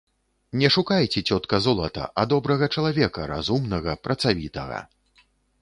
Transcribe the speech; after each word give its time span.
Не 0.61 0.69
шукайце, 0.75 1.21
цётка, 1.31 1.59
золата, 1.67 2.07
а 2.21 2.25
добрага 2.33 2.71
чалавека, 2.79 3.29
разумнага, 3.33 3.97
працавітага. 4.09 4.85